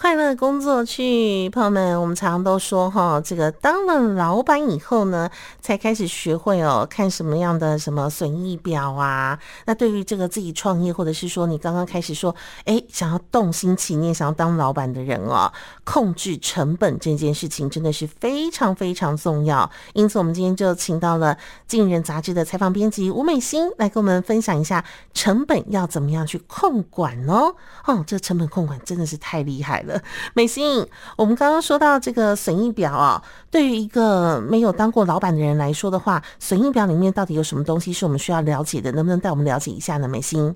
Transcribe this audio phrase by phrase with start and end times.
[0.00, 5.30] 快乐工作去，朋友们，我们常常都说哈，这个当了老板以后呢，
[5.60, 9.38] 才开始学会哦，看什么样的什么损益表啊。
[9.66, 12.34] 那对于这个自己创业，或者是说你刚刚开始说，
[12.64, 15.52] 哎，想要动心起念，想要当老板的人哦，
[15.84, 19.70] 控制成本这件事情真的是非常非常重要。
[19.92, 21.34] 因此，我们今天就请到了
[21.68, 24.82] 《经理人》杂志的采访编辑吴美心来跟我们分享一下
[25.12, 27.54] 成本要怎么样去控管哦。
[27.84, 29.89] 哦，这成本控管真的是太厉害了。
[30.34, 30.86] 美心，
[31.16, 38.92] 我们刚刚说到这个损益表啊，对于一个没有当过老板的人来说的话，损益表里面到底有什么东西是我们需要了解的？
[38.92, 40.06] 能不能带我们了解一下呢？
[40.08, 40.54] 美心，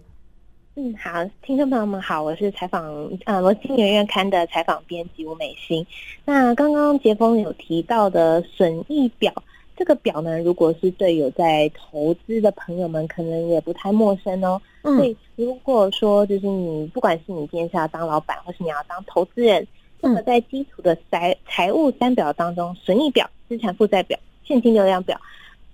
[0.76, 2.84] 嗯，好，听众朋友们好，我是采访
[3.24, 5.86] 呃罗新月月刊的采访编辑吴美心。
[6.24, 9.32] 那刚刚杰峰有提到的损益表。
[9.76, 14.60] 这个表呢，如果是对有在投资的朋友们，可能也不太陌生哦。
[14.82, 14.96] 嗯。
[14.96, 19.66] 所以如果说就是你，不管是你今天是要当老板，或是你要当投资人，
[20.00, 25.20] 那么在基础的财财务三表当中，损益表、资产负债表、现金流量表，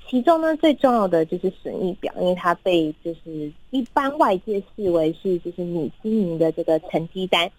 [0.08, 7.50] 其中呢最重要的就是损益表，因为它被就是一般外界视为是就是你经营的这个成绩单。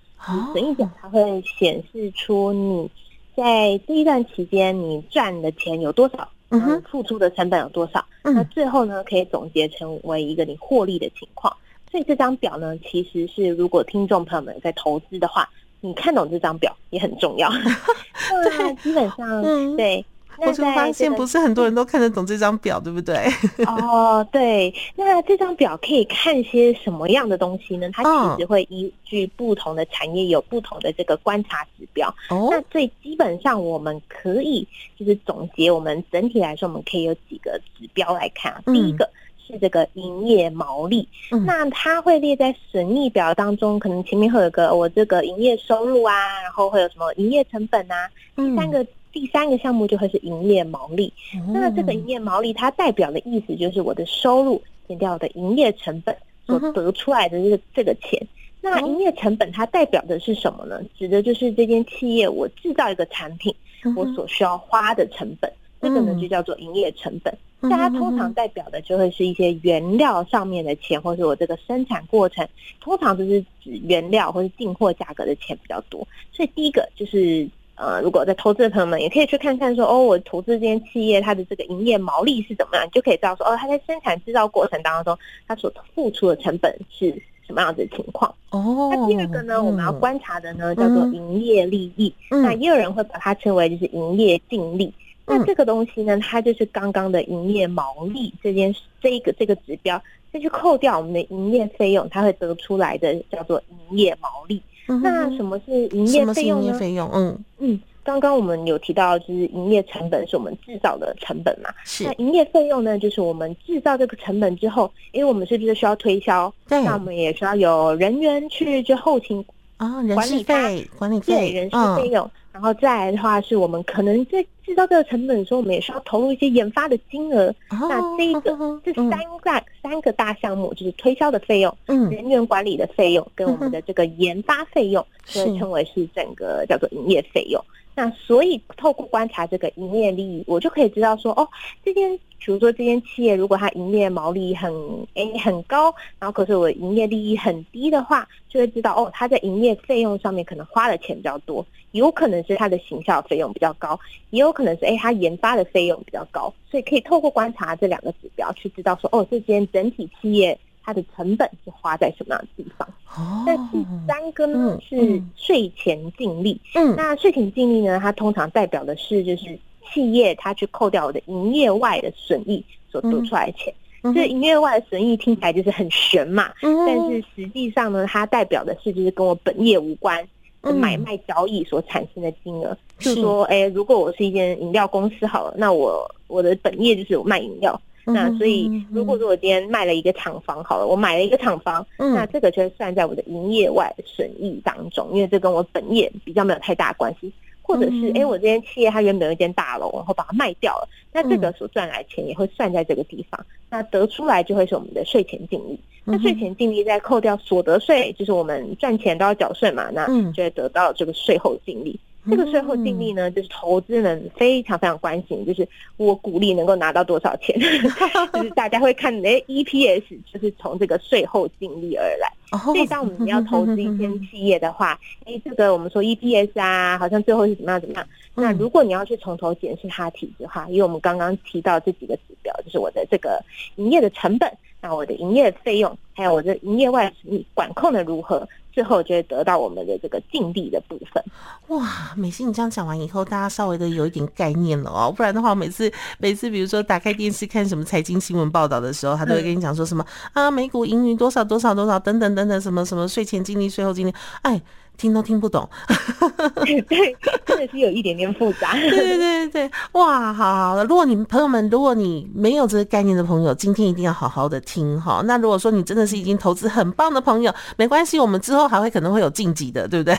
[0.53, 2.89] 损益表它会显示出你。
[3.35, 6.27] 在这一段期间，你赚的钱有多少？
[6.49, 8.05] 嗯，付出的成本有多少？
[8.23, 11.55] 嗯，那最后呢，可以总结成为一个你获利的情况。
[11.89, 17.49] 所以这张表呢，其实是如果听众朋友们在投资的话，你看懂这张表也很重要。
[18.43, 20.05] 对，基本上，嗯，对。
[20.47, 23.15] 我就发现不是很多人都看得懂这张表，对不对？
[23.65, 24.73] 哦，对。
[24.95, 27.89] 那这张表可以看些什么样的东西呢？
[27.93, 28.03] 它
[28.35, 32.09] 其实会依据不同的产业有不同的这个观察指标。
[32.29, 32.47] 哦。
[32.49, 38.61] 那最基本上我们可以就是总结，我们整体来说，我们可以有几个指标来看啊。
[38.65, 39.07] 第一个
[39.45, 48.85] 是这个营业毛利，嗯，那它会列在损益表当中，可能前面会有个我这个营业收入啊，然后会有什么营业成本啊，第三个。
[49.11, 56.15] 第三个项目就会是营业毛利，嗯、那这个营业毛利它代表的意思就是我的收入减掉我的营业成本
[56.45, 58.17] 所得出来的这个这个钱。
[58.61, 60.81] 嗯、那营业成本它代表的是什么呢？
[60.97, 63.53] 指的就是这间企业我制造一个产品，
[63.95, 67.37] 我所需要花的成本，嗯、这个呢就叫做营业成本。
[67.59, 72.47] 那它通常代表的就会是一些原料上面的钱，或者我这个生产过程，
[72.79, 76.07] 通常就是指原料或者进货价格的钱比较多。
[76.31, 77.47] 所以第一个就是。
[77.81, 87.09] 呃，如果在投资的朋友们也可以去看看说，哦，我投资这间企业，它的这个营业毛利是怎么样，你就可以知道说，哦，它在生产制造过程当中，它所付出的成本是
[87.43, 88.31] 什么样子的情况。
[88.51, 92.13] 哦，那第二个呢，嗯、我们要观察的呢，叫做营业利益。
[92.29, 94.93] 嗯、那也有人会把它称为就是营业净利。
[95.25, 98.71] 嗯、那这个东西呢，它就是刚刚的营业毛利这件
[99.01, 99.99] 这一个这个指标，
[100.31, 103.59] 再去扣掉我们的营业费用，它会得出来的叫做
[103.89, 104.61] 营业毛利。
[104.87, 106.73] 那什么是营业费用呢？
[106.73, 111.69] 费用，嗯嗯，刚刚我们有提到，就是营业成本是我们制造的成本嘛。
[111.85, 112.03] 是。
[112.03, 116.53] 那营业费用呢，就是我们制造这个成本之后，因为我们是不是需要推销？
[116.67, 116.83] 对。
[116.83, 119.43] 那我们也需要有人员去就后勤
[119.77, 122.25] 啊，人事费、管理费、对，人事费用。
[122.25, 127.47] 嗯然后再来的话，是我们可能在制造这个成本的时候，我们也需要投入一些研发的金额。
[127.69, 137.63] 哦、那这一个、嗯、这三个三个大项目，就是推销的费用、嗯、人员管理的费用，跟我们的这个研发费用，所以称为是整个叫做营业费用。
[137.93, 141.47] 那所以透过观察这个营业利益，我就可以知道说，哦，
[141.83, 144.73] 这间，比如说这间企业，如果它营业毛利很
[145.15, 153.99] 诶很高，然后可是我营业利益很低的话，就会知道哦，它在营业费用上面可能花的钱比较多，有可能是它的行销费用比较高，
[154.29, 160.57] 也有可能是哎它研发的费用比较高，所以可以透过观察这两个指标去知道说，哦，这间整体企业。
[160.83, 162.89] 它的成本是花在什么样的地方？
[163.15, 166.59] 哦，那第三个呢是税前净利。
[166.73, 169.55] 嗯，那税前净利呢，它通常代表的是就是
[169.93, 173.71] 企业它去扣掉我的营业外的损益所得出来的钱。
[174.01, 176.51] 嗯，这营业外的损益听起来就是很玄嘛。
[176.63, 180.27] 嗯，但是实际上呢，它代表的是就是跟我本业无关的
[180.61, 182.77] 买卖交易所产生的金额。
[182.99, 187.79] 就是说，哎，如果我是一间饮料公司好了，那我我的本业就是有卖饮料。
[188.03, 197.31] 那所以，如果说我今天卖了一个厂房，好了，我买了一个厂房，嗯、那这个就会算在我的营业外损益当中，因为这跟我本业比较没有太大关系。
[197.71, 205.79] 或者是，哎、欸，我这间企业它原本有一间大楼，然后把它卖掉了，那这个所赚来的钱也会算在这个地方，那得出来就会是我们的税前净利。
[206.03, 211.97] 那税前净利再扣掉所得税，就是我们赚钱都要缴税嘛，那就会得到这个税后净利。
[212.29, 217.59] 这个税后净利呢，就是投资人非常非常关心，就是我股利能够拿到多少钱，
[218.33, 222.31] 就是大家会看哎，EPS 就是从这个税后净利而来。
[222.59, 228.05] 所以当我们要投资一间 企业的话，哎，这个我们说 EPS 啊，好像最后是怎么样怎么样。
[228.35, 233.43] 那如果你要去从头检视它的体质的话，因为我们刚刚提到这几个指标，就是我的这个
[233.77, 234.51] 营业的成本，
[234.81, 237.11] 那我的营业费用，还有我的营业外
[237.53, 238.47] 管控的如何。
[238.71, 241.23] 最后就会得到我们的这个净利的部分。
[241.67, 245.13] 哇，美心，你这样讲完以后，大家稍微的有一点概念了哦。
[245.15, 254.61] 不然的话，每次每次比如说打开电视看什么财经新闻报道的时候，他都会跟你讲说什么、嗯、啊，美股盈余多少多少多少等等等等，什么什么税前净利、税后净利，哎。
[255.01, 255.67] 听都听不懂，
[256.87, 258.73] 对，真的是有一点点复杂。
[258.77, 260.83] 对对对对，哇，好好的。
[260.85, 265.23] 如果你朋友们，如果你没有这个概念的朋友，今天一定要好好的听哈。
[265.25, 270.15] 那如果说你真的是已经投资很棒的朋友，没关系，我们之后还会可能会有晋级的，对不对？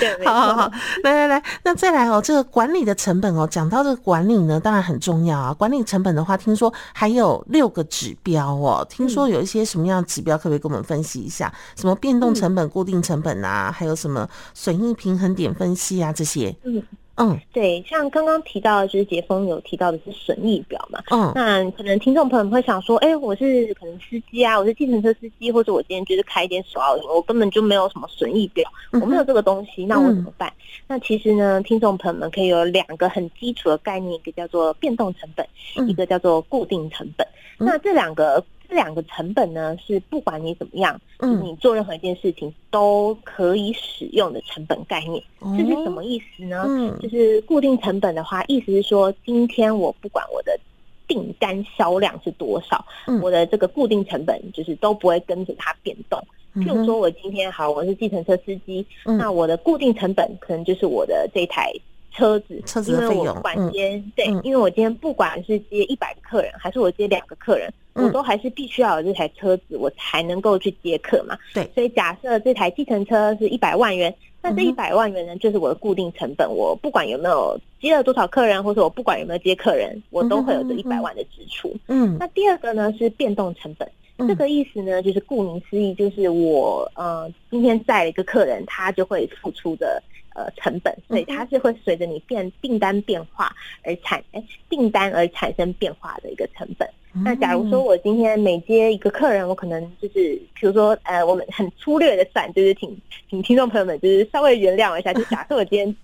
[0.00, 0.72] 对，好好好，
[1.04, 5.54] 来来来，那再来哦，这个管理的成本哦，讲到这个管理呢，当然很重要啊。
[5.54, 11.52] 管理成本的话，听说还有六个指标哦，听说有一些什么样的指标，可不可以跟我们分析一下？
[11.76, 13.91] 什么变动成本、固定成本啊，还有。
[13.92, 16.12] 有什么损益平衡点分析啊？
[16.12, 16.82] 这些，嗯。
[17.16, 30.48] 嗯，对，像刚刚提到的，就是杰峰有提到的是损益表嘛，嗯，那可能听众朋友们会想说，哎、欸，我是可能司机啊，我是计程车司机，或者我今天就是开一点手摇饮，我根本就没有什么损益表，我没有这个东西，那我怎么办？
[30.48, 30.56] 嗯、
[30.88, 35.46] 那其实呢，听众朋友们可以有两个很基础的概念，一个叫做变动成本，
[35.76, 37.26] 嗯、一个叫做固定成本，
[37.58, 38.42] 嗯、那这两个。
[38.72, 45.22] 这两个成本呢，是不管你怎么样，嗯，你做任何一件事情都可以使用的成本概念。
[45.58, 46.64] 这是什么意思呢？
[46.66, 50.58] 嗯，就是固定成本的话，意思是说，今天我不管我的
[51.06, 52.82] 订单销量是多少，
[53.20, 56.18] 我的这个固定成本就是都不会跟着它变动。
[56.54, 61.70] 譬如说，我今天好，我是计程车司机，那我的固定成本可能就是我的这台。
[62.14, 71.36] 车子，车子的费用，因为我管接，嗯、对，因为我今天不管是接一百个客人，还是我接两个客人，嗯、我都还是必须要有这台车子，我才能够去接客嘛。
[71.52, 76.50] 对，所以假设这台计程车是一百万元，那这一百万元呢，就是我的固定成本。
[76.50, 81.74] 我不管有没有接了多少客人，或者我不管有没有接客人，我都会有这一百万的支出。
[81.88, 83.88] 嗯，那第二个呢是变动成本。
[84.28, 90.00] 这个意思呢，就是顾名思义，就是我呃今天载了一个客人，他就会付出的
[90.34, 93.52] 呃成本，所以它是会随着你变订单变化
[93.82, 96.88] 而产哎订单而产生变化的一个成本。
[97.14, 102.98] 那假如说我今天每接一个客人，我可能就是，比如说，呃，我们很粗略的算，就是请
[103.28, 105.96] 请听众朋友们就是稍微原谅我一下，就假设我今天，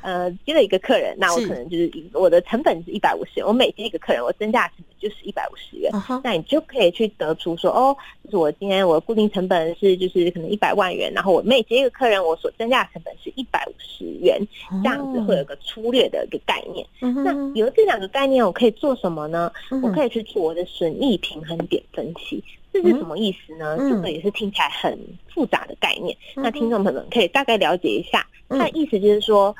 [0.00, 5.92] 呃，接了一个客人，那我可能就是我的成本是一百五十元，我每接一个客人，我增加的成本就是一百五十元，
[6.24, 14.44] 那你就可以去得出说，哦，就是我今天我的固定成本是就是可能一百万元，然后我每接一个客人，我所增加的成本是一百五十元，
[14.82, 16.84] 这样子会有个粗略的一个概念。
[16.98, 19.52] 那有了这两个概念，我可以做什么呢？
[19.80, 20.56] 我可以去做我。
[20.56, 23.76] 的损益平衡点分析，这是什么意思呢？
[23.78, 24.98] 嗯、这个也是听起来很
[25.28, 26.16] 复杂的概念。
[26.34, 29.54] 嗯、那听众朋友们可以大概了解一下，它的意思就是说，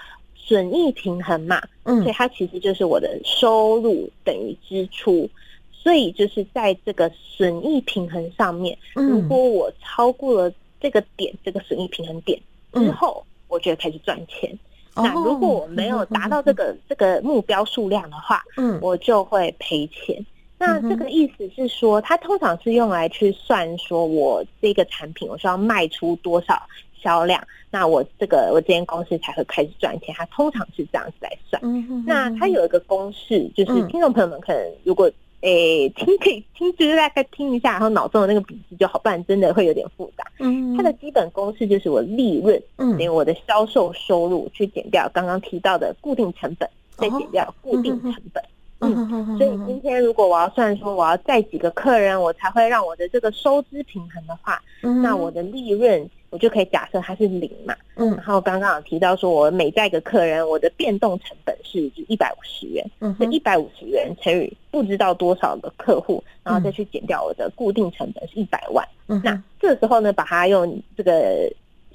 [0.47, 5.29] 损益平衡嘛，嗯，所以它其实就是我的收入等于支出，
[5.73, 12.41] 所以就是在这个损益平衡上面，如果我超过了这个点，这个损益平衡点
[12.73, 14.57] 之后，我就会开始赚钱。
[14.95, 20.25] 那如果我没有达到这个这个目标数量的话，嗯，我就会赔钱。
[20.59, 26.63] 那这个意思是说，它通常是用来去算，说我这个产品我需要卖出多少
[27.06, 30.12] 销量，那我这个我这间公司才会开始赚钱。
[30.19, 31.62] 它通常是这样子来算。
[32.04, 35.09] 那它有一个公式，就是听众朋友们可能如果
[35.42, 40.25] 诶听可以听，就是大概听一下，然后脑中的那个笔记就好，不然真的会有点复杂。
[40.40, 48.42] 嗯，它的基本公式就是我利润等于我的销售收入去减掉刚刚提到的固定成本，再减掉固定成本。
[48.81, 54.61] 嗯，所以今天如果我要算说我要带几个客人，我才会让我的这个收支平衡的话，
[55.02, 57.75] 那我的利润我就可以假设它是零嘛。
[57.97, 68.87] 嗯，然后刚刚有提到说我每载一个客人，我的变动成本是一百五十元，嗯，这一百五十元乘以不知道多少个客户，然后再去减掉我的固定成本是一百万。
[69.09, 71.50] 嗯，那这时候呢，把它用这个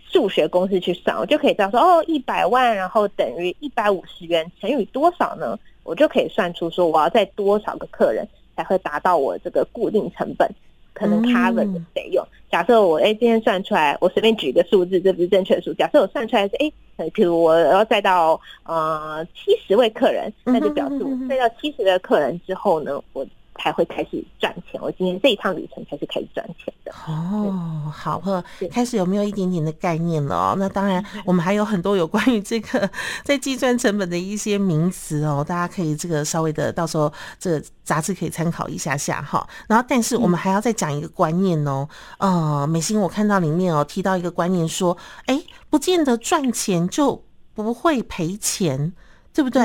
[0.09, 5.57] 数学公式去算，我就可以知道说哦，一百万然后等于一百五十元乘以多少呢？
[5.83, 10.47] 我就可以算出说，我要载多少个客人才会达到我这个固定成本
[10.93, 12.25] 可能 cover 的费用。
[12.51, 15.73] 假设我哎今天算出来，我随便举一个数字，这不是正确数。
[15.73, 16.71] 假设我算出来是哎，
[17.11, 23.25] 譬如我要再到呃七十位客人，那就表示我再到七十位客人之后呢，我
[23.57, 24.81] 才会开始赚钱。
[24.81, 26.91] 我今天这一趟旅程才是开始赚钱的。
[27.07, 30.55] 哦，好，呵，开始有没有一点点的概念了哦？
[30.57, 32.89] 那当然，我们还有很多有关于这个
[33.23, 39.47] 在计算成本的一些名词哦，大家可以这个稍微的到时候这个杂志可以参考一下下哈。
[39.67, 41.87] 然后，但是我们还要再讲一个观念哦。
[42.17, 48.93] 呃，美心，我看到里面哦提到一个观念说，哎，不见得赚钱就不会赔钱。
[49.33, 49.61] 对不对？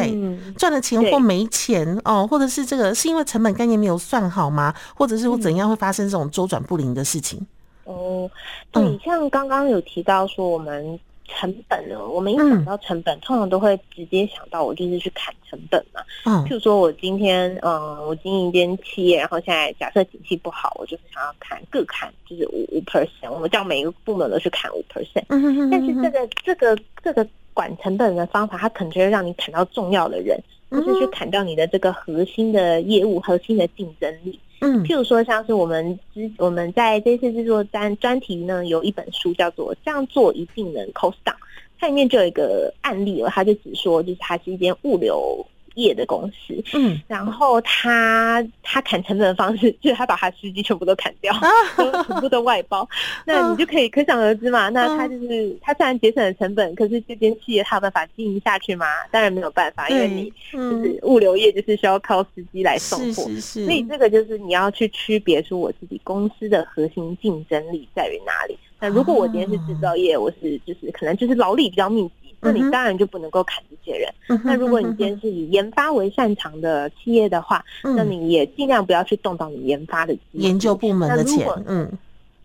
[0.56, 4.74] 赚、嗯、了钱或没钱哦，或者是这个是因为成本概念没有算好吗？
[4.94, 7.44] 或者是我怎样会发生这种周转不灵的事情？
[7.84, 8.30] 哦，
[8.70, 16.00] 对，嗯、像刚刚有提到说我们成本呢，我们一想到成本，嗯、通常都会直接想到我就是去砍成本嘛。
[16.24, 25.24] 嗯，譬如说我今天嗯、呃，我经营一间企业，然后现在假设景气不好，我就是想要砍各砍就是五五 percent，我们叫每一个部门都去砍五 percent。
[25.28, 27.28] 嗯哼哼哼，但是这个这个这个。
[27.56, 30.38] 管成本的方法，它可能就会让你砍到重要的人，
[30.70, 34.38] 或是去砍掉你的这个核心的业务、核心的竞争力。
[34.60, 41.32] 嗯，譬如说，像是我们之我们在这次制作专专题呢，有一本书叫做《这样做一定能 cost down》，
[41.80, 45.44] 它里面就有一个案例了，它就只说，就是它是一间物流。
[45.76, 51.48] 业的公司，嗯，然后他他砍成本的方式 就是他把他司机全部都砍掉，啊、
[52.06, 52.86] 全部都外包，
[53.24, 54.68] 那你就可以可想而知嘛。
[54.68, 58.86] 那他就是、嗯、他虽然节省了成本，可是这间企业他有办法经营下去吗？
[59.10, 68.58] 当然没有办法，因为你就是物流业就是需要靠司机来送货，是是是，所以这个就是你要去区别出我自己公司的核心竞争力在于哪里。
[68.80, 72.12] 那如果我今天是制造业，我是就是可能就是劳力比较密集。
[72.38, 74.12] 那你当然就不能够砍这些人。
[74.28, 81.48] 嗯、那如果你今天是以研发为擅长的企业的话，嗯、那你也尽量不要去动到你研发的研究部门的钱。
[81.66, 81.90] 嗯。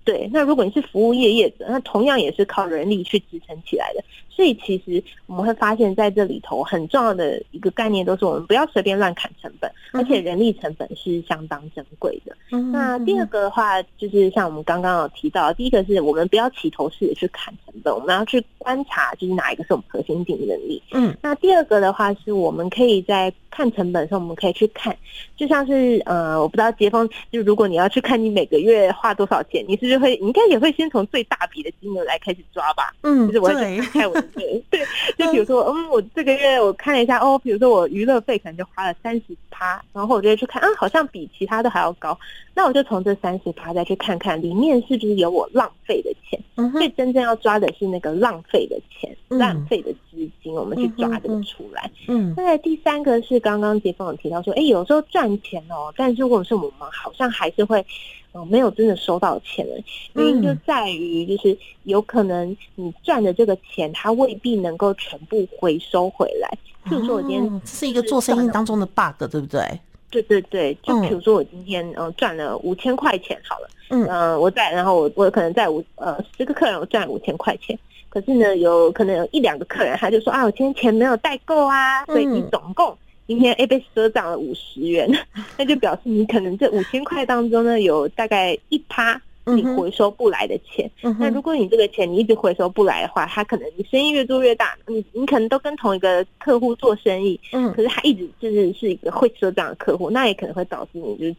[0.04, 4.04] 对，那如果你是服务业业者，那同样也是靠人力去支撑起来的。
[4.34, 12.36] 所以其实我们会发现，在这里头很重要的一个概念，都是我们不要随便乱砍成本，而且人力成本是相当珍贵的。
[12.52, 20.82] 嗯、那第二个的话，就是像我们刚刚有提到，第一个是我们不要齐头式的去砍成本，我们要去观察，就是哪一个是我们核心竞争力。
[20.94, 24.96] 嗯，那第二个的话，是我们可以在看成本的时候，我们可以去看，
[25.36, 29.92] 就像是呃，我不知道杰峰，就如果你要去看你每个月花多少钱，你是。
[29.92, 32.94] 不是会，你应该也会先从最大笔的金额来开始抓吧。
[33.02, 34.86] 嗯，就是我要去看我的对，对，
[35.18, 42.18] 就比如说，嗯，我这个月我看了一下，哦，比如说我娱乐费可能就花了三十趴，然后我就会去看，啊，好像比其他的还要高，
[42.54, 46.40] 那我就从这三十趴再去看看里面是不是有我浪费的钱。
[46.56, 51.90] 嗯，所以真正要抓的是那个浪费的钱，嗯、浪费的资金，我们去抓这个出来。
[52.08, 57.86] 嗯，再来第三个是刚刚杰峰有提到说，哎，有时候赚钱哦，但是如果是我们好像还是会。
[58.34, 59.76] 哦，没有真的收到钱了，
[60.14, 66.50] 原因就在于就是有可能你赚的这个钱，它未必能够全部回收回来。
[66.86, 69.62] 譬如说，我今天这是一个做生意当中的 bug，对不对？
[70.10, 77.78] 对对对，就比如说我今天呃赚了五千块钱好了，嗯、呃，我在然后我我可能在五呃十个客人我赚五千块钱，
[78.10, 82.98] 可是呢有可能有一两个客人他就说啊，我今天钱没有带够啊，所以你总共。
[83.32, 85.10] 今天 A 被赊账了五十元，
[85.58, 90.92] 那就表示你可能这五千块当中呢，有大概一趴你回收不来的钱。
[91.02, 101.36] 嗯、那如果你这个钱你一直回收不来的话，他可能你生意越做越大，你你可能都跟同一个客户做生意，嗯，可是他一直就是是一个会赊账的客户，那也可能会导致你就是。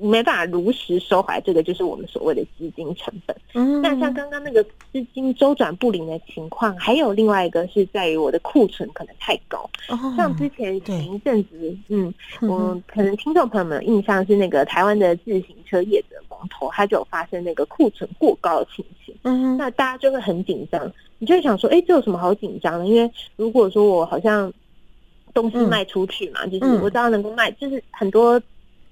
[0.00, 3.36] 没办法如实收回来，这个就是我们所谓的资金成本。
[3.54, 4.62] 嗯，那像刚刚那个
[4.92, 9.68] 资金周转不灵的情况，还有另外一个是在于我的库存可能太高。
[9.88, 12.12] 哦，像之前前一阵子，嗯，
[12.42, 19.14] 我可能听众朋友们有印象是那个台湾的自行车业者龙头，它就有发生那个库存过高的情形。
[19.22, 22.86] 嗯，那大家就会很紧张，你就会想说，哎，这有什么好紧张的？
[22.86, 24.52] 因为如果说我好像
[25.32, 28.40] 东西卖出去嘛，嗯、就是我只要能够卖，就是很多。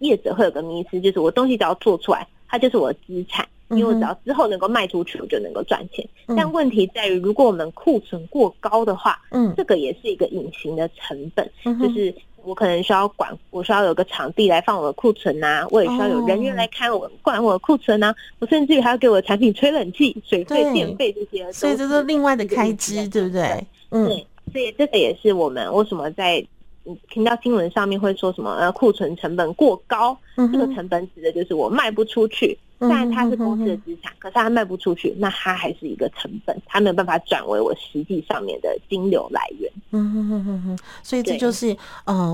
[0.04, 6.06] 业者会有个迷思，就是我东西只要做出来，它就是我的资产，因为我只要之后能够卖出去，我就能够赚钱。
[6.28, 23.66] 嗯、但问题在于，如果我们库存过高的话，嗯，这个也是一个隐形的成本，嗯、就是我可能需要管，我需要有个场地来放我的库存呐、啊，我也需要有人员来看我管我的库存呐、啊，我甚至于还要给我的产品吹冷气、水费、电费这些，所以这是另外的开支，对不对？
[23.90, 24.06] 嗯，
[24.52, 26.44] 所以这个也是我们为什么在。
[26.84, 28.50] 你听到新闻上面会说什么？
[28.52, 32.56] 呃，库存成本过高，嗯、这个成本指的就是我卖不出去，
[32.88, 39.70] 虽然它是公司的资产，可是它卖不出去，那它还是一个成本，它没有办法转为我实际上面的金流来源。
[39.90, 41.76] 嗯哼哼哼哼，所以这就是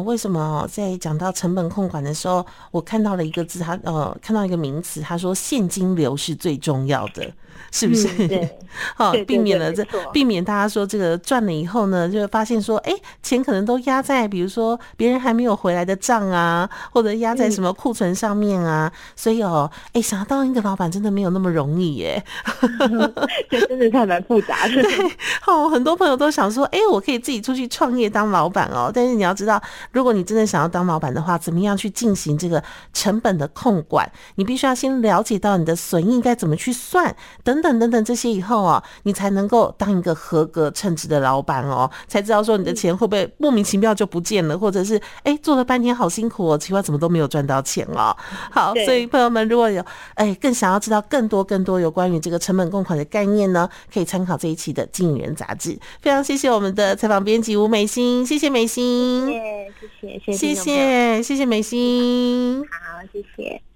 [0.04, 7.30] 为什么在讲到成本控管的时候，我看到了一个字，它呃，看到一个名词，他说现金流是最重要的。
[7.72, 8.08] 是不是？
[8.18, 8.58] 嗯、对，
[8.96, 18.90] 好，避免了这，避免大家说这个赚了以后呢，就会发现说，哎、欸，钱可能都压在比如说别人还没有回来的账啊，或者压在什么库存上面啊。
[18.92, 22.24] 嗯、所以哦，哎、欸，想要当一个老板真的没有那么容易耶，
[23.50, 24.82] 这真的太蛮复杂 的。
[24.82, 28.90] 对，好，很多朋友都想说，哎、欸，我可以自己出去创业当老板哦。
[28.92, 29.60] 但是你要知道，
[29.92, 32.62] 如果你真的想要当老板的话，怎么样去进行这个
[32.94, 34.10] 成本的控管？
[34.36, 37.60] 你必须要先了解到你的损益该怎么去算等。
[37.60, 48.16] 等等等等这些以后哦，你才能够当一个合格称职的老板哦，才知道说你的钱会不会莫名其妙就不见了，或者是哎做了半天好辛苦哦，奇怪怎么都没有赚到钱哦。
[48.50, 55.78] 好，所以朋友们如果有哎更想要知道更多更多有关于这个成本共款的概念呢，可以参考这一期的《经营人》杂志。
[56.00, 63.69] 非常谢谢我们的采访编辑吴美心，谢谢美心，谢谢谢谢谢谢谢谢美心，好谢谢。